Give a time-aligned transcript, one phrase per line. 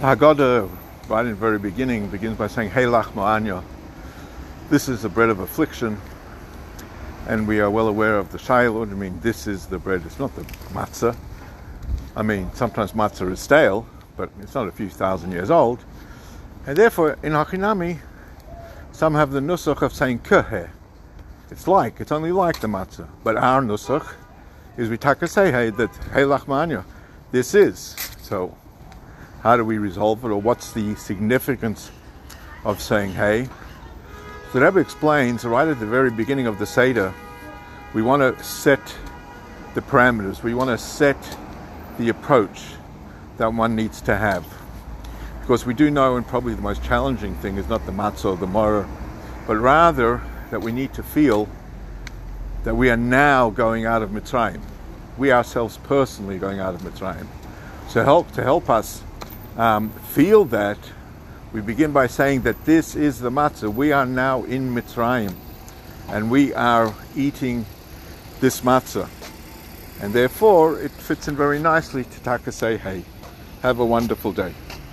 [0.00, 0.68] Haggadah,
[1.08, 3.62] right in the very beginning, begins by saying, Hey lach ma'anya.
[4.68, 6.00] This is the bread of affliction.
[7.28, 8.82] And we are well aware of the Shiloh.
[8.82, 10.02] I mean, this is the bread.
[10.04, 10.42] It's not the
[10.74, 11.16] matzah.
[12.16, 13.86] I mean, sometimes matzah is stale,
[14.16, 15.84] but it's not a few thousand years old.
[16.66, 17.98] And therefore, in Hachinami,
[18.90, 20.70] some have the nusach of saying kehe.
[21.50, 23.08] It's like, it's only like the matzah.
[23.22, 24.12] But our nusach
[24.76, 24.98] is we
[25.28, 26.84] say hey that hey lachmanya.
[27.30, 27.94] This is.
[28.20, 28.56] So
[29.44, 31.90] how do we resolve it or what's the significance
[32.64, 33.46] of saying hey?
[34.52, 37.12] So Rebbe explains right at the very beginning of the Seder,
[37.92, 38.80] we want to set
[39.74, 41.36] the parameters, we want to set
[41.98, 42.62] the approach
[43.36, 44.46] that one needs to have.
[45.42, 48.36] Because we do know, and probably the most challenging thing is not the matzah or
[48.38, 48.88] the maror,
[49.46, 50.22] but rather
[50.52, 51.50] that we need to feel
[52.62, 54.62] that we are now going out of Mitzrayim.
[55.18, 57.26] We ourselves personally going out of Mitzrayim.
[57.90, 59.02] So help to help us
[59.56, 60.78] um, feel that,
[61.52, 63.72] we begin by saying that this is the matzah.
[63.72, 65.34] We are now in Mitzrayim,
[66.08, 67.64] and we are eating
[68.40, 69.08] this matzah,
[70.00, 73.04] and therefore it fits in very nicely to Taka say, "Hey,
[73.62, 74.52] have a wonderful day."